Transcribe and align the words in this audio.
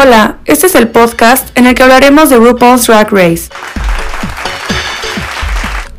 Hola, 0.00 0.36
este 0.44 0.68
es 0.68 0.76
el 0.76 0.86
podcast 0.86 1.48
en 1.58 1.66
el 1.66 1.74
que 1.74 1.82
hablaremos 1.82 2.30
de 2.30 2.36
RuPaul's 2.36 2.86
Drag 2.86 3.10
Race. 3.10 3.48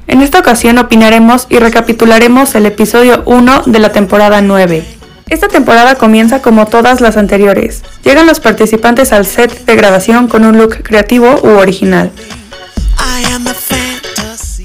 En 0.08 0.22
esta 0.22 0.40
ocasión 0.40 0.78
opinaremos 0.78 1.48
y 1.50 1.59
recapitularemos 1.59 2.56
el 2.56 2.66
episodio 2.66 3.24
1 3.25 3.64
de 3.66 3.80
la 3.80 3.92
temporada 3.92 4.42
9. 4.42 4.85
Esta 5.27 5.50
temporada 5.50 5.96
comienza 5.96 6.42
como 6.42 6.66
todas 6.66 7.01
las 7.01 7.17
anteriores. 7.17 7.83
Llegan 8.05 8.25
los 8.25 8.39
participantes 8.39 9.12
al 9.12 9.25
set 9.25 9.66
de 9.66 9.75
grabación 9.75 10.29
con 10.29 10.45
un 10.45 10.57
look 10.57 10.81
creativo 10.81 11.38
u 11.43 11.57
original. 11.57 12.09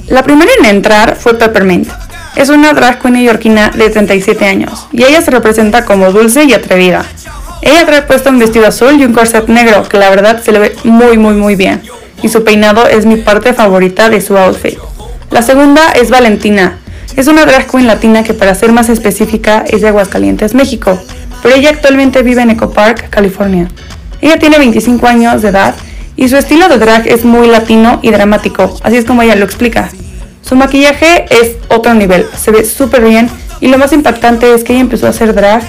La 0.06 0.22
primera 0.22 0.52
en 0.60 0.66
entrar 0.66 1.16
fue 1.16 1.34
Peppermint. 1.34 1.88
Es 2.36 2.50
una 2.50 2.72
drag 2.72 3.00
queen 3.00 3.14
neoyorquina 3.14 3.70
de 3.70 3.90
37 3.90 4.46
años 4.46 4.86
y 4.92 5.02
ella 5.02 5.20
se 5.22 5.32
representa 5.32 5.84
como 5.84 6.12
dulce 6.12 6.44
y 6.44 6.52
atrevida. 6.52 7.04
Ella 7.64 7.86
trae 7.86 8.02
puesto 8.02 8.28
un 8.28 8.38
vestido 8.38 8.66
azul 8.66 9.00
y 9.00 9.06
un 9.06 9.14
corset 9.14 9.48
negro 9.48 9.88
que 9.88 9.96
la 9.96 10.10
verdad 10.10 10.42
se 10.42 10.52
le 10.52 10.58
ve 10.58 10.76
muy 10.84 11.16
muy 11.16 11.32
muy 11.32 11.56
bien 11.56 11.80
y 12.22 12.28
su 12.28 12.44
peinado 12.44 12.86
es 12.86 13.06
mi 13.06 13.16
parte 13.16 13.54
favorita 13.54 14.10
de 14.10 14.20
su 14.20 14.36
outfit. 14.36 14.78
La 15.30 15.40
segunda 15.40 15.92
es 15.92 16.10
Valentina. 16.10 16.78
Es 17.16 17.26
una 17.26 17.46
drag 17.46 17.66
queen 17.70 17.86
latina 17.86 18.22
que 18.22 18.34
para 18.34 18.54
ser 18.54 18.70
más 18.72 18.90
específica 18.90 19.64
es 19.66 19.80
de 19.80 19.88
Aguascalientes, 19.88 20.54
México, 20.54 21.00
pero 21.42 21.54
ella 21.54 21.70
actualmente 21.70 22.22
vive 22.22 22.42
en 22.42 22.50
Eco 22.50 22.70
Park, 22.70 23.08
California. 23.08 23.68
Ella 24.20 24.38
tiene 24.38 24.58
25 24.58 25.06
años 25.06 25.40
de 25.40 25.48
edad 25.48 25.74
y 26.16 26.28
su 26.28 26.36
estilo 26.36 26.68
de 26.68 26.76
drag 26.76 27.06
es 27.06 27.24
muy 27.24 27.46
latino 27.46 27.98
y 28.02 28.10
dramático, 28.10 28.78
así 28.82 28.98
es 28.98 29.06
como 29.06 29.22
ella 29.22 29.36
lo 29.36 29.44
explica. 29.46 29.88
Su 30.42 30.54
maquillaje 30.54 31.24
es 31.30 31.56
otro 31.68 31.94
nivel, 31.94 32.26
se 32.36 32.50
ve 32.50 32.64
súper 32.66 33.02
bien 33.02 33.30
y 33.60 33.68
lo 33.68 33.78
más 33.78 33.94
impactante 33.94 34.52
es 34.52 34.64
que 34.64 34.74
ella 34.74 34.82
empezó 34.82 35.06
a 35.06 35.10
hacer 35.10 35.34
drag 35.34 35.62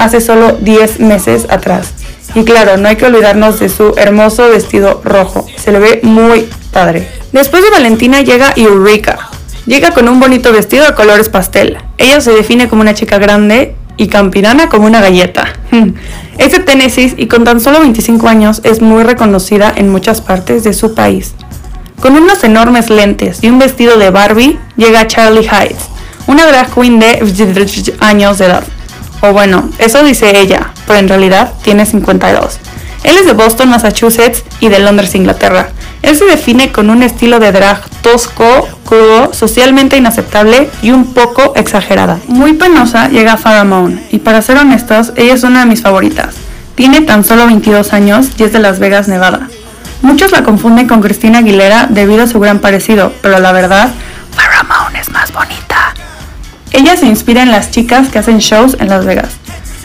hace 0.00 0.20
solo 0.20 0.52
10 0.52 1.00
meses 1.00 1.46
atrás. 1.50 1.92
Y 2.34 2.44
claro, 2.44 2.76
no 2.76 2.88
hay 2.88 2.96
que 2.96 3.06
olvidarnos 3.06 3.60
de 3.60 3.68
su 3.68 3.94
hermoso 3.96 4.48
vestido 4.48 5.00
rojo, 5.04 5.46
se 5.56 5.72
le 5.72 5.78
ve 5.78 6.00
muy 6.02 6.48
padre. 6.72 7.08
Después 7.32 7.62
de 7.62 7.70
Valentina 7.70 8.22
llega 8.22 8.52
Eureka. 8.56 9.30
Llega 9.66 9.90
con 9.92 10.08
un 10.08 10.18
bonito 10.18 10.52
vestido 10.52 10.86
de 10.86 10.94
colores 10.94 11.28
pastel. 11.28 11.78
Ella 11.98 12.20
se 12.20 12.32
define 12.32 12.68
como 12.68 12.82
una 12.82 12.94
chica 12.94 13.18
grande 13.18 13.76
y 13.96 14.08
campirana 14.08 14.68
como 14.68 14.86
una 14.86 15.00
galleta. 15.00 15.52
Es 16.38 16.52
de 16.52 16.60
Tennessee 16.60 17.14
y 17.18 17.26
con 17.26 17.44
tan 17.44 17.60
solo 17.60 17.80
25 17.80 18.26
años 18.26 18.62
es 18.64 18.80
muy 18.80 19.02
reconocida 19.02 19.70
en 19.76 19.90
muchas 19.90 20.22
partes 20.22 20.64
de 20.64 20.72
su 20.72 20.94
país. 20.94 21.34
Con 22.00 22.16
unos 22.16 22.42
enormes 22.44 22.88
lentes 22.88 23.40
y 23.42 23.50
un 23.50 23.58
vestido 23.58 23.98
de 23.98 24.08
Barbie, 24.08 24.58
llega 24.78 25.06
Charlie 25.06 25.46
Heights, 25.46 25.90
una 26.26 26.46
drag 26.46 26.72
queen 26.74 26.98
de 26.98 27.20
años 28.00 28.38
de 28.38 28.46
edad. 28.46 28.64
O 29.22 29.32
bueno, 29.32 29.68
eso 29.78 30.02
dice 30.02 30.38
ella, 30.38 30.72
pero 30.86 30.98
en 30.98 31.08
realidad 31.08 31.52
tiene 31.62 31.86
52. 31.86 32.58
Él 33.04 33.16
es 33.16 33.26
de 33.26 33.32
Boston, 33.32 33.70
Massachusetts 33.70 34.44
y 34.60 34.68
de 34.68 34.78
Londres, 34.78 35.14
Inglaterra. 35.14 35.68
Él 36.02 36.16
se 36.16 36.24
define 36.24 36.72
con 36.72 36.90
un 36.90 37.02
estilo 37.02 37.38
de 37.38 37.52
drag 37.52 37.82
tosco, 38.02 38.68
crudo, 38.84 39.32
socialmente 39.32 39.96
inaceptable 39.96 40.70
y 40.82 40.90
un 40.90 41.12
poco 41.12 41.52
exagerada. 41.56 42.18
Muy 42.26 42.54
penosa 42.54 43.08
llega 43.08 43.36
Farrah 43.36 43.64
Moon, 43.64 44.00
y 44.10 44.18
para 44.18 44.42
ser 44.42 44.56
honestos, 44.58 45.12
ella 45.16 45.34
es 45.34 45.42
una 45.42 45.60
de 45.60 45.66
mis 45.66 45.82
favoritas. 45.82 46.34
Tiene 46.74 47.02
tan 47.02 47.24
solo 47.24 47.46
22 47.46 47.92
años 47.92 48.28
y 48.38 48.44
es 48.44 48.52
de 48.52 48.58
Las 48.58 48.78
Vegas, 48.78 49.08
Nevada. 49.08 49.48
Muchos 50.02 50.32
la 50.32 50.42
confunden 50.42 50.88
con 50.88 51.02
Cristina 51.02 51.40
Aguilera 51.40 51.86
debido 51.90 52.22
a 52.22 52.26
su 52.26 52.40
gran 52.40 52.58
parecido, 52.58 53.12
pero 53.20 53.38
la 53.38 53.52
verdad, 53.52 53.90
Farrah. 54.34 54.60
Ella 56.72 56.96
se 56.96 57.06
inspira 57.06 57.42
en 57.42 57.50
las 57.50 57.70
chicas 57.70 58.08
que 58.08 58.18
hacen 58.18 58.38
shows 58.38 58.76
en 58.78 58.88
Las 58.88 59.04
Vegas. 59.04 59.30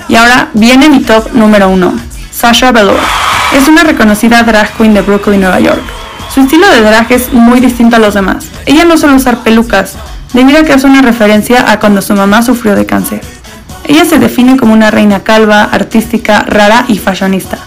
Y 0.08 0.16
ahora 0.16 0.50
viene 0.54 0.90
mi 0.90 1.00
top 1.00 1.34
número 1.34 1.70
uno, 1.70 1.94
Sasha 2.32 2.72
Velour. 2.72 3.00
Es 3.54 3.68
una 3.68 3.84
reconocida 3.84 4.44
drag 4.44 4.76
queen 4.78 4.94
de 4.94 5.02
Brooklyn, 5.02 5.42
Nueva 5.42 5.60
York. 5.60 5.82
Su 6.34 6.42
estilo 6.42 6.70
de 6.70 6.82
drag 6.82 7.12
es 7.12 7.34
muy 7.34 7.60
distinto 7.60 7.96
a 7.96 8.00
los 8.00 8.14
demás. 8.14 8.46
Ella 8.66 8.86
no 8.86 8.98
suele 8.98 9.16
usar 9.16 9.44
pelucas, 9.44 9.94
debido 10.34 10.60
a 10.60 10.64
que 10.64 10.74
hace 10.74 10.86
una 10.86 11.02
referencia 11.02 11.72
a 11.72 11.80
cuando 11.80 12.02
su 12.02 12.14
mamá 12.14 12.44
sufrió 12.44 12.76
de 12.76 12.86
cáncer. 12.86 13.22
Ella 13.88 14.06
se 14.06 14.20
define 14.20 14.58
como 14.58 14.74
una 14.74 14.92
reina 14.92 15.24
calva, 15.24 15.64
artística, 15.64 16.42
rara 16.42 16.86
y 16.88 16.98
fashionista. 16.98 17.58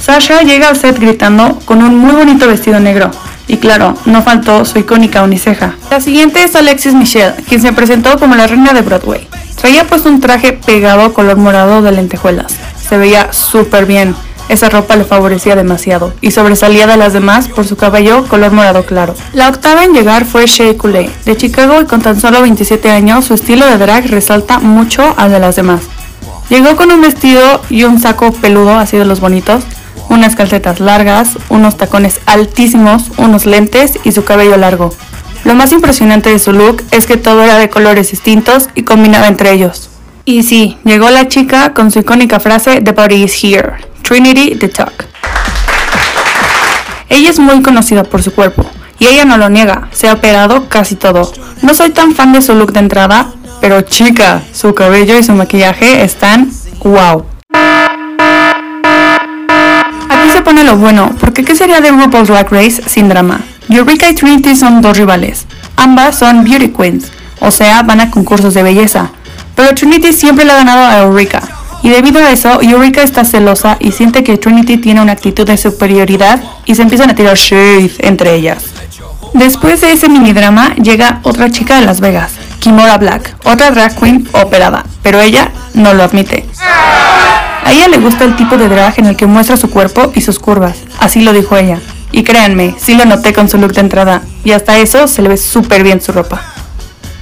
Sasha 0.00 0.42
llega 0.42 0.68
al 0.68 0.76
set 0.76 0.98
gritando 0.98 1.60
con 1.64 1.82
un 1.82 1.96
muy 1.96 2.12
bonito 2.12 2.46
vestido 2.46 2.80
negro. 2.80 3.10
Y 3.46 3.58
claro, 3.58 3.94
no 4.06 4.22
faltó 4.22 4.64
su 4.64 4.78
icónica 4.78 5.22
uniceja. 5.22 5.74
La 5.90 6.00
siguiente 6.00 6.42
es 6.42 6.56
Alexis 6.56 6.94
Michelle, 6.94 7.34
quien 7.48 7.60
se 7.60 7.72
presentó 7.72 8.18
como 8.18 8.34
la 8.34 8.46
reina 8.46 8.72
de 8.72 8.82
Broadway. 8.82 9.28
Traía 9.56 9.86
puesto 9.86 10.08
un 10.08 10.20
traje 10.20 10.52
pegado 10.52 11.12
color 11.14 11.36
morado 11.36 11.82
de 11.82 11.92
lentejuelas. 11.92 12.54
Se 12.88 12.98
veía 12.98 13.32
súper 13.32 13.86
bien. 13.86 14.14
Esa 14.48 14.68
ropa 14.68 14.96
le 14.96 15.04
favorecía 15.04 15.56
demasiado 15.56 16.12
y 16.20 16.30
sobresalía 16.30 16.86
de 16.86 16.98
las 16.98 17.14
demás 17.14 17.48
por 17.48 17.66
su 17.66 17.76
cabello 17.76 18.26
color 18.28 18.52
morado 18.52 18.84
claro. 18.84 19.14
La 19.32 19.48
octava 19.48 19.84
en 19.84 19.94
llegar 19.94 20.26
fue 20.26 20.46
Shea 20.46 20.76
Coulee, 20.76 21.10
de 21.24 21.36
Chicago 21.36 21.80
y 21.80 21.86
con 21.86 22.02
tan 22.02 22.20
solo 22.20 22.42
27 22.42 22.90
años 22.90 23.24
su 23.24 23.34
estilo 23.34 23.64
de 23.64 23.78
drag 23.78 24.06
resalta 24.08 24.58
mucho 24.58 25.14
al 25.16 25.30
de 25.30 25.40
las 25.40 25.56
demás. 25.56 25.84
Llegó 26.50 26.76
con 26.76 26.92
un 26.92 27.00
vestido 27.00 27.62
y 27.70 27.84
un 27.84 27.98
saco 27.98 28.32
peludo 28.32 28.78
así 28.78 28.98
de 28.98 29.06
los 29.06 29.20
bonitos, 29.20 29.64
unas 30.08 30.36
calcetas 30.36 30.80
largas, 30.80 31.38
unos 31.48 31.76
tacones 31.76 32.20
altísimos, 32.26 33.10
unos 33.16 33.46
lentes 33.46 33.98
y 34.04 34.12
su 34.12 34.24
cabello 34.24 34.56
largo. 34.56 34.94
Lo 35.44 35.54
más 35.54 35.72
impresionante 35.72 36.30
de 36.30 36.38
su 36.38 36.52
look 36.52 36.82
es 36.90 37.06
que 37.06 37.16
todo 37.16 37.42
era 37.42 37.58
de 37.58 37.68
colores 37.68 38.10
distintos 38.10 38.68
y 38.74 38.82
combinaba 38.82 39.28
entre 39.28 39.52
ellos. 39.52 39.90
Y 40.24 40.42
sí, 40.42 40.78
llegó 40.84 41.10
la 41.10 41.28
chica 41.28 41.74
con 41.74 41.90
su 41.90 41.98
icónica 41.98 42.40
frase 42.40 42.80
The 42.80 42.92
body 42.92 43.24
is 43.24 43.44
here, 43.44 43.74
Trinity 44.02 44.56
the 44.56 44.68
Talk. 44.68 45.06
Ella 47.10 47.30
es 47.30 47.38
muy 47.38 47.62
conocida 47.62 48.04
por 48.04 48.22
su 48.22 48.32
cuerpo 48.32 48.64
y 48.98 49.06
ella 49.06 49.24
no 49.24 49.36
lo 49.36 49.50
niega, 49.50 49.88
se 49.92 50.08
ha 50.08 50.14
operado 50.14 50.68
casi 50.68 50.94
todo. 50.94 51.30
No 51.62 51.74
soy 51.74 51.90
tan 51.90 52.14
fan 52.14 52.32
de 52.32 52.40
su 52.40 52.54
look 52.54 52.72
de 52.72 52.80
entrada, 52.80 53.32
pero 53.60 53.82
chica, 53.82 54.42
su 54.52 54.74
cabello 54.74 55.18
y 55.18 55.22
su 55.22 55.32
maquillaje 55.34 56.02
están 56.02 56.50
wow 56.82 57.24
se 60.32 60.33
pone 60.44 60.62
lo 60.62 60.76
bueno, 60.76 61.10
porque 61.18 61.42
¿qué 61.42 61.56
sería 61.56 61.80
de 61.80 61.90
RuPaul's 61.90 62.28
Drag 62.28 62.50
Race 62.52 62.82
sin 62.86 63.08
drama? 63.08 63.40
Eureka 63.68 64.10
y 64.10 64.14
Trinity 64.14 64.54
son 64.54 64.82
dos 64.82 64.96
rivales. 64.98 65.46
Ambas 65.76 66.18
son 66.18 66.44
beauty 66.44 66.68
queens, 66.68 67.10
o 67.40 67.50
sea, 67.50 67.82
van 67.82 68.00
a 68.00 68.10
concursos 68.10 68.54
de 68.54 68.62
belleza. 68.62 69.10
Pero 69.56 69.74
Trinity 69.74 70.12
siempre 70.12 70.44
le 70.44 70.52
ha 70.52 70.56
ganado 70.56 70.86
a 70.86 70.98
Eureka. 71.00 71.42
Y 71.82 71.88
debido 71.88 72.22
a 72.22 72.30
eso, 72.30 72.60
Eureka 72.62 73.02
está 73.02 73.24
celosa 73.24 73.76
y 73.80 73.92
siente 73.92 74.22
que 74.22 74.38
Trinity 74.38 74.76
tiene 74.76 75.00
una 75.02 75.12
actitud 75.12 75.46
de 75.46 75.56
superioridad 75.56 76.42
y 76.64 76.74
se 76.74 76.82
empiezan 76.82 77.10
a 77.10 77.14
tirar 77.14 77.36
shade 77.36 77.92
entre 77.98 78.34
ellas. 78.34 78.64
Después 79.32 79.80
de 79.80 79.92
ese 79.92 80.08
mini 80.08 80.32
drama, 80.32 80.74
llega 80.76 81.20
otra 81.24 81.50
chica 81.50 81.80
de 81.80 81.86
Las 81.86 82.00
Vegas, 82.00 82.32
Kimora 82.60 82.98
Black, 82.98 83.36
otra 83.44 83.70
drag 83.70 83.98
queen 83.98 84.28
operada, 84.32 84.84
pero 85.02 85.20
ella 85.20 85.50
no 85.74 85.92
lo 85.92 86.04
admite. 86.04 86.46
A 87.64 87.72
ella 87.72 87.88
le 87.88 87.96
gusta 87.96 88.24
el 88.24 88.36
tipo 88.36 88.58
de 88.58 88.68
drag 88.68 88.98
en 88.98 89.06
el 89.06 89.16
que 89.16 89.26
muestra 89.26 89.56
su 89.56 89.70
cuerpo 89.70 90.12
y 90.14 90.20
sus 90.20 90.38
curvas, 90.38 90.76
así 91.00 91.22
lo 91.22 91.32
dijo 91.32 91.56
ella. 91.56 91.80
Y 92.12 92.22
créanme, 92.22 92.76
sí 92.78 92.94
lo 92.94 93.06
noté 93.06 93.32
con 93.32 93.48
su 93.48 93.56
look 93.56 93.72
de 93.72 93.80
entrada, 93.80 94.22
y 94.44 94.52
hasta 94.52 94.78
eso 94.78 95.08
se 95.08 95.22
le 95.22 95.30
ve 95.30 95.36
súper 95.38 95.82
bien 95.82 96.02
su 96.02 96.12
ropa. 96.12 96.42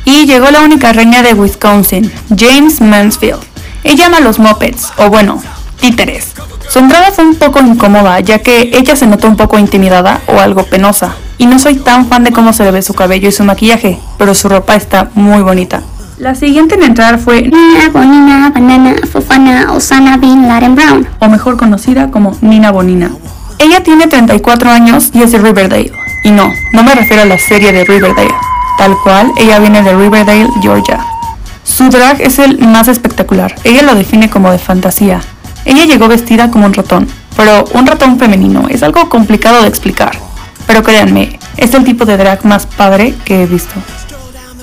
Y 0.05 0.27
llegó 0.27 0.51
la 0.51 0.63
única 0.63 0.93
reina 0.93 1.23
de 1.23 1.33
Wisconsin, 1.33 2.13
James 2.37 2.81
Mansfield. 2.81 3.41
Ella 3.85 4.07
ama 4.07 4.19
los 4.19 4.41
mopeds, 4.41 4.93
o 4.97 5.09
bueno, 5.11 5.41
títeres. 5.81 6.33
Su 6.69 6.81
entrada 6.81 7.13
fue 7.13 7.25
un 7.25 7.37
poco 7.37 7.61
incómoda, 7.61 8.19
ya 8.19 8.41
que 8.41 8.71
ella 8.73 8.97
se 8.97 9.07
notó 9.07 9.29
un 9.29 9.37
poco 9.37 9.59
intimidada 9.59 10.21
o 10.27 10.41
algo 10.41 10.65
penosa. 10.65 11.15
Y 11.39 11.47
no 11.47 11.61
soy 11.61 11.77
tan 11.77 12.09
fan 12.09 12.25
de 12.25 12.33
cómo 12.33 12.53
se 12.53 12.65
le 12.65 12.73
ve 12.73 12.83
su 12.83 12.95
cabello 12.95 13.29
y 13.29 13.33
su 13.33 13.45
maquillaje, 13.45 14.01
pero 14.19 14.35
su 14.35 14.49
ropa 14.49 14.75
está 14.75 15.09
muy 15.15 15.43
bonita. 15.43 15.83
La 16.23 16.37
siguiente 16.37 16.77
en 16.77 16.85
entrar 16.85 17.19
fue 17.19 17.43
Nina 17.43 17.89
Bonina 17.93 18.53
Banana 18.55 18.95
Fofana 19.11 19.73
Osana 19.73 20.19
Bin 20.19 20.47
Laden 20.47 20.77
Brown, 20.77 21.09
o 21.19 21.29
mejor 21.29 21.57
conocida 21.57 22.13
como 22.13 22.37
Nina 22.43 22.71
Bonina. 22.71 23.11
Ella 23.59 23.83
tiene 23.83 24.07
34 24.07 24.71
años 24.71 25.11
y 25.13 25.23
es 25.23 25.33
de 25.33 25.39
Riverdale. 25.39 25.91
Y 26.23 26.31
no, 26.31 26.49
no 26.75 26.85
me 26.85 26.95
refiero 26.95 27.23
a 27.23 27.25
la 27.25 27.39
serie 27.39 27.73
de 27.73 27.85
Riverdale. 27.85 28.33
Tal 28.79 28.97
cual, 29.03 29.33
ella 29.37 29.59
viene 29.59 29.83
de 29.83 29.97
Riverdale, 29.97 30.49
Georgia. 30.61 31.05
Su 31.65 31.89
drag 31.89 32.21
es 32.21 32.39
el 32.39 32.61
más 32.69 32.87
espectacular. 32.87 33.57
Ella 33.65 33.83
lo 33.83 33.97
define 33.97 34.31
como 34.31 34.53
de 34.53 34.61
fantasía. 34.61 35.21
Ella 35.65 35.87
llegó 35.87 36.07
vestida 36.07 36.53
como 36.53 36.67
un 36.67 36.75
ratón, 36.75 37.09
pero 37.37 37.65
un 37.75 37.85
ratón 37.85 38.17
femenino 38.21 38.69
es 38.69 38.85
algo 38.85 39.09
complicado 39.09 39.63
de 39.63 39.69
explicar. 39.69 40.17
Pero 40.69 40.85
créanme, 40.85 41.41
es 41.57 41.75
el 41.75 41.83
tipo 41.83 42.05
de 42.05 42.17
drag 42.17 42.47
más 42.47 42.67
padre 42.67 43.13
que 43.25 43.43
he 43.43 43.47
visto. 43.47 43.75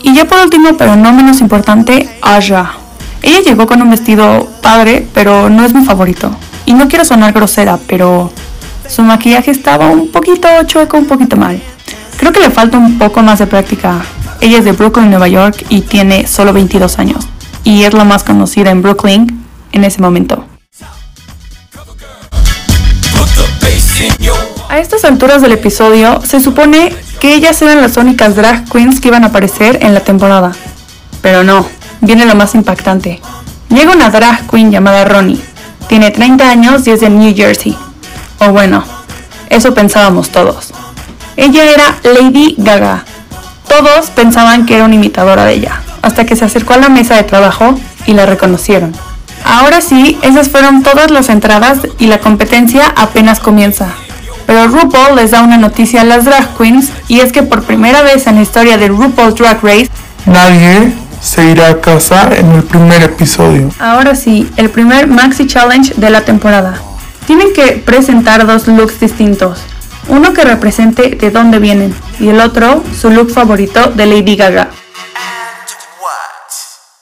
Y 0.02 0.14
ya 0.14 0.26
por 0.26 0.40
último, 0.40 0.78
pero 0.78 0.96
no 0.96 1.14
menos 1.14 1.42
importante, 1.42 2.10
Aja. 2.22 2.74
Ella 3.22 3.42
llegó 3.42 3.68
con 3.68 3.82
un 3.82 3.90
vestido 3.90 4.50
padre, 4.62 5.08
pero 5.14 5.50
no 5.50 5.66
es 5.66 5.74
mi 5.74 5.84
favorito. 5.84 6.32
Y 6.66 6.74
no 6.74 6.88
quiero 6.88 7.04
sonar 7.04 7.34
grosera, 7.34 7.78
pero 7.88 8.32
su 8.88 9.04
maquillaje 9.04 9.52
estaba 9.52 9.90
un 9.90 10.12
poquito 10.12 10.48
chueco, 10.66 10.98
un 10.98 11.06
poquito 11.06 11.36
mal. 11.36 11.62
Creo 12.18 12.32
que 12.32 12.40
le 12.40 12.50
falta 12.50 12.78
un 12.78 12.98
poco 12.98 13.22
más 13.22 13.40
de 13.40 13.48
práctica. 13.48 14.02
Ella 14.42 14.60
es 14.60 14.66
de 14.66 14.72
Brooklyn, 14.72 15.10
Nueva 15.10 15.28
York 15.28 15.66
y 15.70 15.82
tiene 15.82 16.28
solo 16.28 16.54
22 16.54 16.98
años. 17.00 17.28
Y 17.64 17.84
es 17.84 17.94
la 17.94 18.04
más 18.04 18.24
conocida 18.24 18.72
en 18.72 18.82
Brooklyn 18.82 19.46
en 19.72 19.84
ese 19.84 20.02
momento. 20.02 20.49
A 24.80 24.82
estas 24.82 25.04
alturas 25.04 25.42
del 25.42 25.52
episodio, 25.52 26.22
se 26.26 26.40
supone 26.40 26.96
que 27.20 27.36
ellas 27.36 27.62
eran 27.62 27.82
las 27.82 27.98
únicas 27.98 28.38
drag 28.38 28.64
queens 28.72 29.02
que 29.02 29.10
iban 29.10 29.26
a 29.26 29.28
aparecer 29.28 29.80
en 29.82 29.94
la 29.94 30.00
temporada. 30.00 30.54
Pero 31.22 31.44
no, 31.44 31.68
viene 32.00 32.26
lo 32.26 32.34
más 32.34 32.56
impactante. 32.56 33.20
Llega 33.68 33.92
una 33.92 34.10
drag 34.10 34.50
queen 34.50 34.72
llamada 34.72 35.04
Ronnie. 35.04 35.44
Tiene 35.90 36.12
30 36.12 36.50
años 36.50 36.88
y 36.88 36.92
es 36.92 37.02
de 37.02 37.10
New 37.10 37.36
Jersey. 37.36 37.78
O 38.40 38.54
bueno, 38.54 38.86
eso 39.50 39.74
pensábamos 39.74 40.30
todos. 40.30 40.72
Ella 41.36 41.66
era 41.66 41.98
Lady 42.04 42.56
Gaga. 42.58 43.04
Todos 43.68 44.12
pensaban 44.12 44.66
que 44.66 44.76
era 44.76 44.86
una 44.86 44.96
imitadora 44.96 45.44
de 45.44 45.56
ella, 45.56 45.82
hasta 46.02 46.26
que 46.26 46.38
se 46.38 46.46
acercó 46.46 46.76
a 46.76 46.78
la 46.78 46.88
mesa 46.88 47.18
de 47.18 47.24
trabajo 47.24 47.78
y 48.06 48.14
la 48.14 48.26
reconocieron. 48.26 48.94
Ahora 49.44 49.82
sí, 49.82 50.18
esas 50.22 50.48
fueron 50.48 50.84
todas 50.84 51.12
las 51.12 51.28
entradas 51.28 51.80
y 51.98 52.08
la 52.08 52.20
competencia 52.20 52.94
apenas 52.96 53.42
comienza. 53.42 53.90
Pero 54.50 54.68
RuPaul 54.68 55.16
les 55.16 55.30
da 55.30 55.44
una 55.44 55.58
noticia 55.58 56.02
a 56.02 56.04
las 56.04 56.26
drag 56.26 56.58
queens 56.58 56.90
y 57.08 57.20
es 57.20 57.32
que 57.32 57.44
por 57.44 57.62
primera 57.62 58.02
vez 58.02 58.26
en 58.26 58.34
la 58.38 58.42
historia 58.42 58.80
de 58.80 58.88
RuPaul's 58.88 59.36
Drag 59.36 59.62
Race, 59.62 59.92
Nadie 60.26 60.92
se 61.22 61.52
irá 61.52 61.68
a 61.70 61.80
casa 61.80 62.32
en 62.36 62.54
el 62.54 62.64
primer 62.64 63.04
episodio. 63.04 63.70
ahora 63.78 64.16
sí, 64.16 64.50
el 64.58 64.72
primer 64.72 65.06
Maxi 65.06 65.46
Challenge 65.46 65.94
de 65.98 66.10
la 66.10 66.22
temporada. 66.22 66.82
Tienen 67.28 67.54
que 67.54 67.74
presentar 67.74 68.48
dos 68.48 68.68
looks 68.68 69.00
distintos. 69.00 69.60
Uno 70.08 70.34
que 70.34 70.44
represente 70.44 71.12
de 71.12 71.30
dónde 71.30 71.60
vienen 71.60 71.94
y 72.20 72.30
el 72.30 72.42
otro 72.42 72.84
su 73.00 73.12
look 73.12 73.30
favorito 73.30 73.92
de 73.92 74.08
Lady 74.08 74.36
Gaga. 74.36 74.70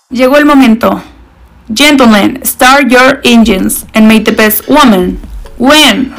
Llegó 0.10 0.36
el 0.36 0.46
momento. 0.46 1.02
Gentlemen, 1.74 2.42
start 2.44 2.90
your 2.90 3.22
engines 3.24 3.86
and 3.94 4.06
make 4.06 4.26
the 4.26 4.34
best 4.34 4.68
woman 4.68 5.18
win. 5.58 6.14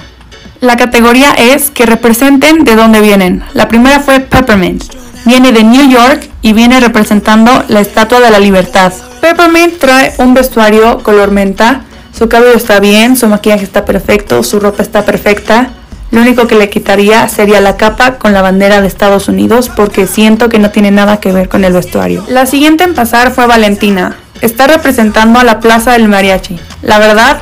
La 0.61 0.77
categoría 0.77 1.35
es 1.35 1.71
que 1.71 1.87
representen 1.87 2.65
de 2.65 2.75
dónde 2.75 3.01
vienen. 3.01 3.45
La 3.55 3.69
primera 3.69 4.01
fue 4.01 4.19
Peppermint. 4.19 4.83
Viene 5.25 5.53
de 5.53 5.63
New 5.63 5.89
York 5.89 6.29
y 6.43 6.53
viene 6.53 6.81
representando 6.81 7.65
la 7.69 7.81
Estatua 7.81 8.19
de 8.19 8.31
la 8.31 8.41
Libertad. 8.41 8.93
Peppermint 9.21 9.79
trae 9.79 10.15
un 10.19 10.35
vestuario 10.35 10.99
color 11.05 11.31
menta. 11.31 11.83
Su 12.17 12.29
cabello 12.29 12.57
está 12.57 12.81
bien, 12.81 13.17
su 13.17 13.29
maquillaje 13.29 13.63
está 13.63 13.85
perfecto, 13.85 14.43
su 14.43 14.59
ropa 14.59 14.83
está 14.83 15.05
perfecta. 15.05 15.71
Lo 16.11 16.23
único 16.23 16.49
que 16.49 16.57
le 16.57 16.71
quitaría 16.71 17.29
sería 17.29 17.61
la 17.61 17.77
capa 17.77 18.17
con 18.19 18.33
la 18.33 18.43
bandera 18.43 18.81
de 18.81 18.89
Estados 18.89 19.29
Unidos 19.29 19.71
porque 19.75 20.09
siento 20.09 20.49
que 20.49 20.59
no 20.59 20.71
tiene 20.71 20.91
nada 20.91 21.21
que 21.21 21.31
ver 21.31 21.49
con 21.49 21.63
el 21.63 21.73
vestuario. 21.73 22.25
La 22.29 22.47
siguiente 22.47 22.83
en 22.83 22.95
pasar 22.95 23.31
fue 23.31 23.47
Valentina. 23.47 24.17
Está 24.41 24.67
representando 24.67 25.39
a 25.39 25.45
la 25.45 25.61
Plaza 25.61 25.93
del 25.93 26.09
Mariachi. 26.09 26.59
La 26.83 26.99
verdad, 26.99 27.41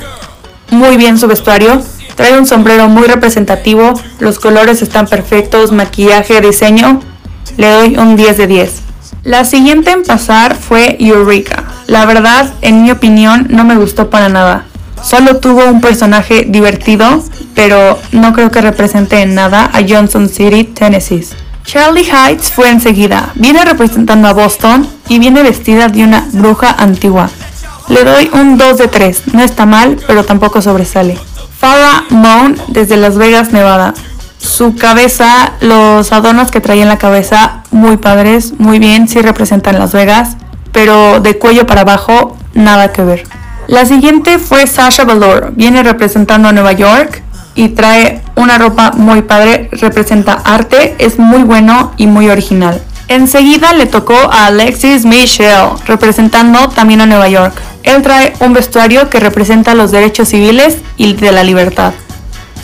muy 0.70 0.98
bien 0.98 1.16
su 1.16 1.28
vestuario. 1.28 1.80
Trae 2.16 2.38
un 2.38 2.46
sombrero 2.46 2.88
muy 2.88 3.06
representativo, 3.06 3.92
los 4.20 4.38
colores 4.38 4.80
están 4.80 5.06
perfectos, 5.06 5.70
maquillaje, 5.70 6.40
diseño. 6.40 7.00
Le 7.58 7.70
doy 7.70 7.98
un 7.98 8.16
10 8.16 8.38
de 8.38 8.46
10. 8.46 8.82
La 9.22 9.44
siguiente 9.44 9.90
en 9.90 10.02
pasar 10.02 10.56
fue 10.56 10.96
Eureka. 10.98 11.64
La 11.86 12.06
verdad, 12.06 12.54
en 12.62 12.82
mi 12.82 12.90
opinión, 12.90 13.46
no 13.50 13.64
me 13.64 13.76
gustó 13.76 14.08
para 14.08 14.30
nada. 14.30 14.64
Solo 15.02 15.36
tuvo 15.36 15.66
un 15.66 15.80
personaje 15.80 16.46
divertido, 16.48 17.22
pero 17.54 17.98
no 18.12 18.32
creo 18.32 18.50
que 18.50 18.62
represente 18.62 19.20
en 19.20 19.34
nada 19.34 19.70
a 19.72 19.80
Johnson 19.86 20.28
City, 20.28 20.64
Tennessee. 20.64 21.26
Charlie 21.64 22.08
Heights 22.08 22.50
fue 22.50 22.70
enseguida. 22.70 23.32
Viene 23.34 23.64
representando 23.64 24.28
a 24.28 24.32
Boston 24.32 24.88
y 25.08 25.18
viene 25.18 25.42
vestida 25.42 25.88
de 25.88 26.04
una 26.04 26.26
bruja 26.32 26.70
antigua. 26.78 27.28
Le 27.88 28.04
doy 28.04 28.30
un 28.32 28.56
2 28.56 28.78
de 28.78 28.88
3. 28.88 29.22
No 29.34 29.42
está 29.42 29.66
mal, 29.66 29.98
pero 30.06 30.24
tampoco 30.24 30.62
sobresale. 30.62 31.18
Moon 32.10 32.56
desde 32.68 32.96
Las 32.96 33.16
Vegas, 33.16 33.52
Nevada. 33.52 33.94
Su 34.38 34.76
cabeza, 34.76 35.52
los 35.60 36.12
adornos 36.12 36.50
que 36.50 36.60
traía 36.60 36.82
en 36.82 36.88
la 36.88 36.98
cabeza, 36.98 37.62
muy 37.70 37.96
padres, 37.96 38.54
muy 38.58 38.78
bien, 38.78 39.08
sí 39.08 39.20
representan 39.20 39.78
Las 39.78 39.92
Vegas, 39.92 40.36
pero 40.72 41.20
de 41.20 41.38
cuello 41.38 41.66
para 41.66 41.80
abajo, 41.80 42.36
nada 42.54 42.92
que 42.92 43.02
ver. 43.02 43.24
La 43.66 43.84
siguiente 43.84 44.38
fue 44.38 44.66
Sasha 44.66 45.04
Velour, 45.04 45.52
viene 45.56 45.82
representando 45.82 46.48
a 46.48 46.52
Nueva 46.52 46.72
York 46.72 47.22
y 47.56 47.70
trae 47.70 48.22
una 48.36 48.58
ropa 48.58 48.92
muy 48.92 49.22
padre, 49.22 49.68
representa 49.72 50.34
arte, 50.34 50.94
es 50.98 51.18
muy 51.18 51.42
bueno 51.42 51.92
y 51.96 52.06
muy 52.06 52.28
original. 52.28 52.80
Enseguida 53.08 53.72
le 53.72 53.86
tocó 53.86 54.14
a 54.14 54.46
Alexis 54.46 55.04
Michelle, 55.04 55.70
representando 55.86 56.68
también 56.70 57.00
a 57.00 57.06
Nueva 57.06 57.28
York. 57.28 57.54
Él 57.84 58.02
trae 58.02 58.32
un 58.40 58.52
vestuario 58.52 59.08
que 59.08 59.20
representa 59.20 59.76
los 59.76 59.92
derechos 59.92 60.28
civiles 60.28 60.78
y 60.96 61.12
de 61.12 61.30
la 61.30 61.44
libertad. 61.44 61.92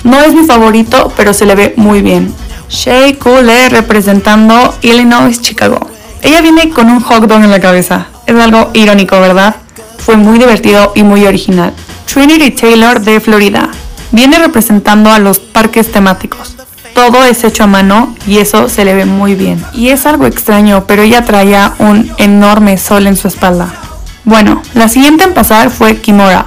No 0.02 0.20
es 0.20 0.34
mi 0.34 0.44
favorito, 0.44 1.12
pero 1.16 1.32
se 1.32 1.46
le 1.46 1.54
ve 1.54 1.74
muy 1.76 2.02
bien. 2.02 2.34
Shay 2.68 3.14
Cooley 3.14 3.68
representando 3.68 4.74
Illinois, 4.82 5.40
Chicago. 5.40 5.78
Ella 6.22 6.40
viene 6.40 6.70
con 6.70 6.90
un 6.90 7.00
hot 7.00 7.26
dog 7.26 7.44
en 7.44 7.50
la 7.50 7.60
cabeza. 7.60 8.06
Es 8.26 8.34
algo 8.34 8.70
irónico, 8.74 9.20
¿verdad? 9.20 9.56
Fue 9.98 10.16
muy 10.16 10.38
divertido 10.38 10.92
y 10.96 11.04
muy 11.04 11.24
original. 11.24 11.72
Trinity 12.12 12.50
Taylor 12.50 13.00
de 13.00 13.20
Florida. 13.20 13.68
Viene 14.10 14.38
representando 14.38 15.10
a 15.10 15.20
los 15.20 15.38
parques 15.38 15.92
temáticos. 15.92 16.56
Todo 16.94 17.24
es 17.24 17.42
hecho 17.44 17.64
a 17.64 17.66
mano 17.66 18.14
y 18.26 18.38
eso 18.38 18.68
se 18.68 18.84
le 18.84 18.94
ve 18.94 19.04
muy 19.06 19.34
bien. 19.34 19.64
Y 19.72 19.88
es 19.88 20.06
algo 20.06 20.26
extraño, 20.26 20.84
pero 20.86 21.02
ella 21.02 21.24
traía 21.24 21.72
un 21.78 22.10
enorme 22.18 22.76
sol 22.78 23.06
en 23.06 23.16
su 23.16 23.28
espalda. 23.28 23.68
Bueno, 24.24 24.62
la 24.74 24.88
siguiente 24.88 25.24
en 25.24 25.34
pasar 25.34 25.70
fue 25.70 25.96
Kimora, 25.96 26.46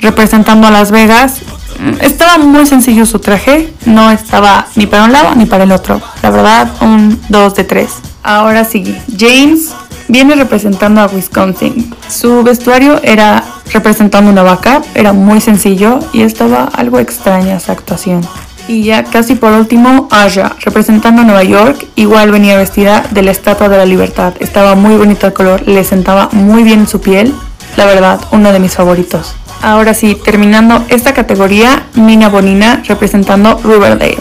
representando 0.00 0.66
a 0.66 0.70
Las 0.70 0.90
Vegas. 0.90 1.38
Mm, 1.80 2.00
Estaba 2.04 2.38
muy 2.38 2.66
sencillo 2.66 3.06
su 3.06 3.18
traje, 3.18 3.72
no 3.86 4.10
estaba 4.10 4.66
ni 4.76 4.86
para 4.86 5.04
un 5.04 5.12
lado 5.12 5.34
ni 5.34 5.46
para 5.46 5.64
el 5.64 5.72
otro. 5.72 6.00
La 6.22 6.30
verdad, 6.30 6.68
un 6.80 7.20
2 7.28 7.54
de 7.54 7.64
3. 7.64 7.90
Ahora 8.22 8.64
sí, 8.64 8.96
James 9.18 9.72
viene 10.06 10.34
representando 10.34 11.00
a 11.00 11.06
Wisconsin. 11.06 11.94
Su 12.08 12.42
vestuario 12.42 13.00
era 13.02 13.42
representando 13.72 14.30
una 14.30 14.42
vaca, 14.42 14.82
era 14.94 15.12
muy 15.12 15.40
sencillo 15.40 15.98
y 16.12 16.22
estaba 16.22 16.64
algo 16.64 16.98
extraña 16.98 17.56
esa 17.56 17.72
actuación. 17.72 18.20
Y 18.68 18.84
ya 18.84 19.02
casi 19.02 19.34
por 19.34 19.52
último, 19.52 20.08
Aja, 20.10 20.54
representando 20.60 21.22
a 21.22 21.24
Nueva 21.24 21.42
York, 21.42 21.86
igual 21.96 22.30
venía 22.30 22.54
vestida 22.56 23.02
de 23.10 23.22
la 23.22 23.30
Estatua 23.30 23.70
de 23.70 23.78
la 23.78 23.86
Libertad. 23.86 24.34
Estaba 24.40 24.74
muy 24.74 24.94
bonito 24.96 25.26
el 25.26 25.32
color, 25.32 25.66
le 25.66 25.82
sentaba 25.84 26.28
muy 26.32 26.62
bien 26.62 26.86
su 26.86 27.00
piel. 27.00 27.34
La 27.78 27.86
verdad, 27.86 28.20
uno 28.30 28.52
de 28.52 28.60
mis 28.60 28.74
favoritos. 28.74 29.34
Ahora 29.62 29.94
sí, 29.94 30.18
terminando 30.22 30.84
esta 30.88 31.14
categoría, 31.14 31.86
Mina 31.94 32.28
Bonina 32.28 32.82
representando 32.86 33.58
Riverdale. 33.64 34.18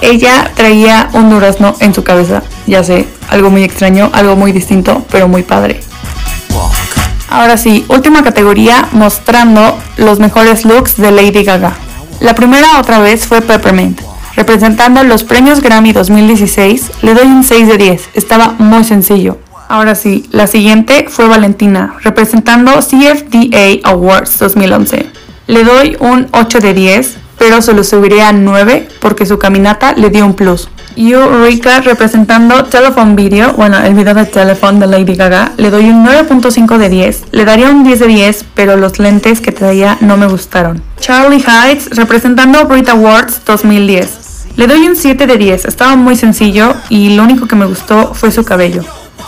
Ella 0.00 0.50
traía 0.54 1.08
un 1.12 1.30
durazno 1.30 1.76
en 1.78 1.94
su 1.94 2.02
cabeza, 2.02 2.42
ya 2.66 2.82
sé, 2.82 3.06
algo 3.30 3.50
muy 3.50 3.62
extraño, 3.62 4.10
algo 4.12 4.34
muy 4.34 4.50
distinto, 4.50 5.06
pero 5.12 5.28
muy 5.28 5.44
padre. 5.44 5.80
Ahora 7.30 7.56
sí, 7.56 7.84
última 7.88 8.22
categoría 8.24 8.88
mostrando 8.92 9.78
los 9.96 10.18
mejores 10.18 10.64
looks 10.64 10.96
de 10.96 11.12
Lady 11.12 11.44
Gaga. 11.44 11.74
La 12.20 12.34
primera 12.34 12.80
otra 12.80 12.98
vez 12.98 13.26
fue 13.26 13.42
Peppermint. 13.42 14.00
Representando 14.36 15.02
los 15.04 15.22
premios 15.22 15.60
Grammy 15.60 15.92
2016, 15.92 16.92
le 17.02 17.14
doy 17.14 17.26
un 17.26 17.44
6 17.44 17.68
de 17.68 17.76
10. 17.76 18.10
Estaba 18.14 18.54
muy 18.58 18.84
sencillo. 18.84 19.38
Ahora 19.68 19.94
sí, 19.94 20.26
la 20.30 20.46
siguiente 20.46 21.06
fue 21.08 21.28
Valentina, 21.28 21.96
representando 22.02 22.72
CFDA 22.80 23.88
Awards 23.88 24.38
2011. 24.38 25.06
Le 25.46 25.64
doy 25.64 25.96
un 26.00 26.28
8 26.32 26.60
de 26.60 26.74
10, 26.74 27.16
pero 27.38 27.60
se 27.60 27.74
lo 27.74 27.84
subiré 27.84 28.22
a 28.22 28.32
9 28.32 28.88
porque 29.00 29.26
su 29.26 29.38
caminata 29.38 29.92
le 29.92 30.08
dio 30.08 30.24
un 30.24 30.34
plus. 30.34 30.68
Eureka 30.96 31.82
representando 31.82 32.64
Telephone 32.64 33.14
Video, 33.14 33.52
bueno, 33.52 33.78
el 33.78 33.92
video 33.92 34.14
de 34.14 34.24
Telephone 34.24 34.80
de 34.80 34.86
Lady 34.86 35.14
Gaga, 35.14 35.52
le 35.58 35.70
doy 35.70 35.90
un 35.90 36.06
9.5 36.06 36.78
de 36.78 36.88
10. 36.88 37.24
Le 37.32 37.44
daría 37.44 37.68
un 37.68 37.84
10 37.84 37.98
de 37.98 38.06
10, 38.06 38.44
pero 38.54 38.76
los 38.78 38.98
lentes 38.98 39.42
que 39.42 39.52
traía 39.52 39.98
no 40.00 40.16
me 40.16 40.26
gustaron. 40.26 40.82
Charlie 40.98 41.44
Heights 41.46 41.90
representando 41.96 42.64
Brit 42.64 42.88
Awards 42.88 43.42
2010. 43.44 44.46
Le 44.56 44.66
doy 44.66 44.86
un 44.86 44.96
7 44.96 45.26
de 45.26 45.36
10, 45.36 45.66
estaba 45.66 45.96
muy 45.96 46.16
sencillo 46.16 46.74
y 46.88 47.14
lo 47.14 47.24
único 47.24 47.46
que 47.46 47.56
me 47.56 47.66
gustó 47.66 48.14
fue 48.14 48.30
su 48.30 48.42
cabello. 48.42 48.82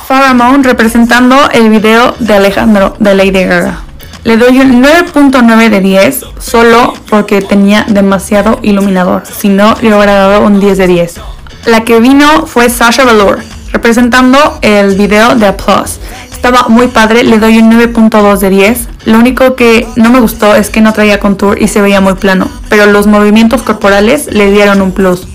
Farrah 0.06 0.32
Moon 0.32 0.64
representando 0.64 1.36
el 1.52 1.68
video 1.68 2.14
de 2.18 2.32
Alejandro 2.32 2.96
de 2.98 3.14
Lady 3.14 3.44
Gaga. 3.44 3.80
Le 4.24 4.38
doy 4.38 4.58
un 4.60 4.82
9.9 4.82 5.68
de 5.68 5.80
10 5.80 6.20
solo 6.38 6.94
porque 7.10 7.42
tenía 7.42 7.84
demasiado 7.88 8.58
iluminador, 8.62 9.24
si 9.26 9.50
no 9.50 9.74
le 9.82 9.94
hubiera 9.94 10.14
dado 10.14 10.46
un 10.46 10.60
10 10.60 10.78
de 10.78 10.86
10. 10.86 11.20
La 11.66 11.84
que 11.84 12.00
vino 12.00 12.46
fue 12.46 12.70
Sasha 12.70 13.04
Velour, 13.04 13.40
representando 13.72 14.58
el 14.62 14.96
video 14.96 15.34
de 15.34 15.46
Applause. 15.46 16.00
Estaba 16.32 16.68
muy 16.68 16.86
padre, 16.88 17.24
le 17.24 17.38
doy 17.38 17.58
un 17.58 17.72
9.2 17.72 18.38
de 18.38 18.50
10. 18.50 18.88
Lo 19.06 19.18
único 19.18 19.56
que 19.56 19.86
no 19.96 20.10
me 20.10 20.20
gustó 20.20 20.54
es 20.54 20.70
que 20.70 20.80
no 20.80 20.92
traía 20.92 21.20
contour 21.20 21.60
y 21.60 21.68
se 21.68 21.80
veía 21.80 22.00
muy 22.00 22.14
plano, 22.14 22.48
pero 22.68 22.86
los 22.86 23.06
movimientos 23.06 23.62
corporales 23.62 24.28
le 24.32 24.50
dieron 24.50 24.80
un 24.80 24.92
plus. 24.92 25.26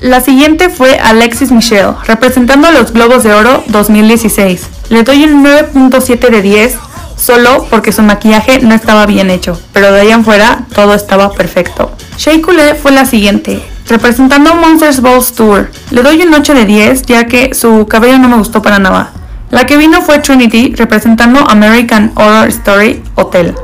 La 0.00 0.20
siguiente 0.20 0.68
fue 0.68 0.98
Alexis 0.98 1.52
Michelle, 1.52 1.94
representando 2.06 2.70
los 2.70 2.92
Globos 2.92 3.22
de 3.22 3.34
Oro 3.34 3.62
2016. 3.68 4.68
Le 4.88 5.02
doy 5.04 5.24
un 5.24 5.44
9.7 5.44 6.30
de 6.30 6.42
10 6.42 6.76
solo 7.16 7.66
porque 7.70 7.92
su 7.92 8.02
maquillaje 8.02 8.60
no 8.60 8.74
estaba 8.74 9.06
bien 9.06 9.30
hecho, 9.30 9.60
pero 9.72 9.92
de 9.92 10.00
ahí 10.00 10.10
en 10.10 10.24
fuera 10.24 10.64
todo 10.74 10.94
estaba 10.94 11.30
perfecto. 11.30 11.90
Shea 12.16 12.40
Coulee 12.42 12.74
fue 12.80 12.92
la 12.92 13.04
siguiente. 13.04 13.62
Representando 13.88 14.54
Monsters 14.54 15.00
Balls 15.00 15.32
Tour. 15.32 15.70
Le 15.90 16.02
doy 16.02 16.22
un 16.22 16.34
8 16.34 16.54
de 16.54 16.64
10 16.64 17.02
ya 17.02 17.26
que 17.26 17.54
su 17.54 17.86
cabello 17.86 18.18
no 18.18 18.28
me 18.28 18.36
gustó 18.36 18.62
para 18.62 18.78
nada. 18.78 19.12
La 19.50 19.66
que 19.66 19.76
vino 19.76 20.00
fue 20.00 20.18
Trinity 20.18 20.74
representando 20.76 21.40
American 21.48 22.12
Horror 22.14 22.48
Story 22.48 23.02
Hotel. 23.16 23.54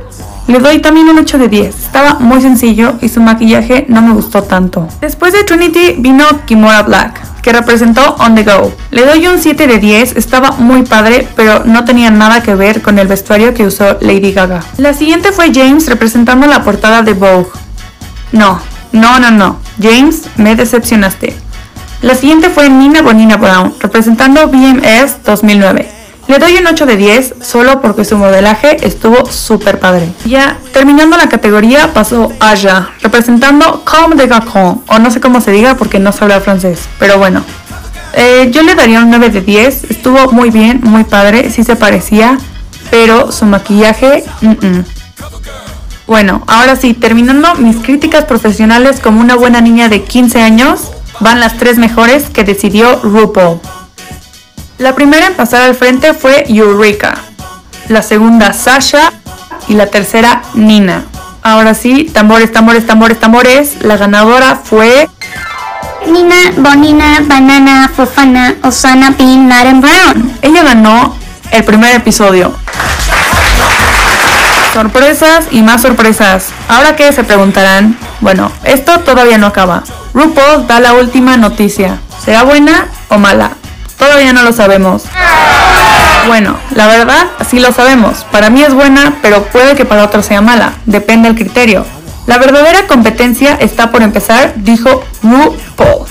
Le 0.46 0.60
doy 0.60 0.78
también 0.80 1.08
un 1.08 1.18
8 1.18 1.38
de 1.38 1.48
10. 1.48 1.74
Estaba 1.74 2.14
muy 2.20 2.40
sencillo 2.40 2.94
y 3.02 3.08
su 3.10 3.20
maquillaje 3.20 3.84
no 3.88 4.00
me 4.00 4.14
gustó 4.14 4.42
tanto. 4.42 4.88
Después 5.00 5.34
de 5.34 5.44
Trinity 5.44 5.96
vino 5.98 6.24
Kimora 6.46 6.82
Black, 6.82 7.20
que 7.42 7.52
representó 7.52 8.16
On 8.18 8.34
The 8.34 8.44
Go. 8.44 8.72
Le 8.90 9.04
doy 9.04 9.26
un 9.26 9.38
7 9.38 9.66
de 9.66 9.78
10, 9.78 10.16
estaba 10.16 10.52
muy 10.52 10.84
padre, 10.84 11.28
pero 11.36 11.64
no 11.66 11.84
tenía 11.84 12.10
nada 12.10 12.42
que 12.42 12.54
ver 12.54 12.80
con 12.80 12.98
el 12.98 13.06
vestuario 13.06 13.52
que 13.52 13.66
usó 13.66 13.98
Lady 14.00 14.32
Gaga. 14.32 14.62
La 14.78 14.94
siguiente 14.94 15.32
fue 15.32 15.52
James 15.54 15.86
representando 15.86 16.46
la 16.46 16.62
portada 16.64 17.02
de 17.02 17.12
Vogue. 17.12 17.48
No, 18.32 18.58
no, 18.92 19.18
no, 19.18 19.30
no. 19.30 19.67
James, 19.80 20.22
me 20.36 20.56
decepcionaste. 20.56 21.34
La 22.02 22.14
siguiente 22.14 22.48
fue 22.50 22.68
Nina 22.68 23.02
Bonina 23.02 23.36
Brown, 23.36 23.74
representando 23.80 24.48
BMS 24.48 25.24
2009. 25.24 25.88
Le 26.28 26.38
doy 26.38 26.58
un 26.58 26.66
8 26.66 26.84
de 26.84 26.96
10 26.96 27.34
solo 27.40 27.80
porque 27.80 28.04
su 28.04 28.18
modelaje 28.18 28.76
estuvo 28.86 29.24
súper 29.26 29.80
padre. 29.80 30.08
Ya 30.26 30.58
terminando 30.72 31.16
la 31.16 31.28
categoría 31.28 31.94
pasó 31.94 32.30
Aja, 32.38 32.90
representando 33.00 33.82
Comme 33.84 34.14
de 34.14 34.26
Gacon, 34.26 34.82
o 34.86 34.98
no 34.98 35.10
sé 35.10 35.20
cómo 35.20 35.40
se 35.40 35.52
diga 35.52 35.74
porque 35.76 35.98
no 35.98 36.12
se 36.12 36.24
habla 36.24 36.40
francés, 36.40 36.80
pero 36.98 37.18
bueno. 37.18 37.42
Eh, 38.12 38.50
yo 38.52 38.62
le 38.62 38.74
daría 38.74 39.00
un 39.00 39.10
9 39.10 39.30
de 39.30 39.40
10, 39.40 39.84
estuvo 39.90 40.30
muy 40.30 40.50
bien, 40.50 40.80
muy 40.82 41.04
padre, 41.04 41.50
sí 41.50 41.64
se 41.64 41.76
parecía, 41.76 42.38
pero 42.90 43.32
su 43.32 43.46
maquillaje... 43.46 44.24
Bueno, 46.08 46.42
ahora 46.46 46.74
sí, 46.74 46.94
terminando 46.94 47.54
mis 47.56 47.76
críticas 47.76 48.24
profesionales 48.24 48.98
como 48.98 49.20
una 49.20 49.36
buena 49.36 49.60
niña 49.60 49.90
de 49.90 50.04
15 50.04 50.40
años, 50.40 50.90
van 51.20 51.38
las 51.38 51.58
tres 51.58 51.76
mejores 51.76 52.30
que 52.30 52.44
decidió 52.44 52.98
RuPaul. 53.02 53.60
La 54.78 54.94
primera 54.94 55.26
en 55.26 55.34
pasar 55.34 55.60
al 55.60 55.74
frente 55.74 56.14
fue 56.14 56.46
Eureka, 56.48 57.18
la 57.88 58.00
segunda 58.00 58.54
Sasha 58.54 59.12
y 59.68 59.74
la 59.74 59.88
tercera 59.88 60.40
Nina. 60.54 61.04
Ahora 61.42 61.74
sí, 61.74 62.04
tambores, 62.04 62.52
tambores, 62.52 62.86
tambores, 62.86 63.20
tambores. 63.20 63.82
La 63.82 63.98
ganadora 63.98 64.56
fue 64.56 65.10
Nina, 66.06 66.52
Bonina, 66.56 67.22
Banana, 67.26 67.90
Fofana, 67.94 68.54
Osana, 68.62 69.10
Bean, 69.10 69.46
Madden 69.46 69.82
Brown. 69.82 70.38
Ella 70.40 70.62
ganó 70.62 71.14
el 71.50 71.64
primer 71.64 71.94
episodio. 71.94 72.54
Sorpresas 74.78 75.48
y 75.50 75.62
más 75.62 75.82
sorpresas. 75.82 76.50
Ahora 76.68 76.94
que 76.94 77.10
se 77.12 77.24
preguntarán, 77.24 77.98
bueno, 78.20 78.52
esto 78.62 79.00
todavía 79.00 79.36
no 79.36 79.48
acaba. 79.48 79.82
RuPaul 80.14 80.68
da 80.68 80.78
la 80.78 80.92
última 80.92 81.36
noticia. 81.36 81.98
¿Será 82.24 82.44
buena 82.44 82.86
o 83.08 83.18
mala? 83.18 83.50
Todavía 83.98 84.32
no 84.32 84.44
lo 84.44 84.52
sabemos. 84.52 85.02
Bueno, 86.28 86.56
la 86.76 86.86
verdad, 86.86 87.26
sí 87.50 87.58
lo 87.58 87.72
sabemos. 87.72 88.24
Para 88.30 88.50
mí 88.50 88.62
es 88.62 88.72
buena, 88.72 89.16
pero 89.20 89.42
puede 89.46 89.74
que 89.74 89.84
para 89.84 90.04
otros 90.04 90.26
sea 90.26 90.42
mala. 90.42 90.74
Depende 90.86 91.28
del 91.28 91.36
criterio. 91.36 91.84
La 92.28 92.38
verdadera 92.38 92.86
competencia 92.86 93.54
está 93.60 93.90
por 93.90 94.02
empezar, 94.02 94.52
dijo 94.58 95.02
RuPaul. 95.24 96.06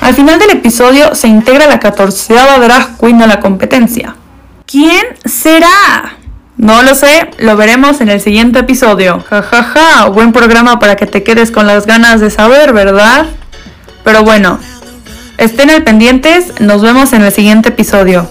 Al 0.00 0.14
final 0.14 0.38
del 0.38 0.50
episodio 0.50 1.16
se 1.16 1.26
integra 1.26 1.66
la 1.66 1.80
catorceava 1.80 2.60
drag 2.60 2.98
queen 2.98 3.20
a 3.20 3.26
la 3.26 3.40
competencia. 3.40 4.14
¿Quién 4.64 5.04
será? 5.24 6.17
No 6.58 6.82
lo 6.82 6.94
sé, 6.94 7.30
lo 7.38 7.56
veremos 7.56 8.00
en 8.02 8.10
el 8.10 8.20
siguiente 8.20 8.58
episodio. 8.58 9.24
Jajaja, 9.30 9.62
ja, 9.62 10.02
ja. 10.02 10.08
buen 10.08 10.32
programa 10.32 10.78
para 10.78 10.96
que 10.96 11.06
te 11.06 11.22
quedes 11.22 11.50
con 11.50 11.66
las 11.66 11.86
ganas 11.86 12.20
de 12.20 12.30
saber, 12.30 12.72
¿verdad? 12.72 13.26
Pero 14.04 14.22
bueno, 14.24 14.58
Estén 15.38 15.70
al 15.70 15.84
pendientes, 15.84 16.60
nos 16.60 16.82
vemos 16.82 17.12
en 17.12 17.22
el 17.22 17.30
siguiente 17.30 17.68
episodio. 17.68 18.28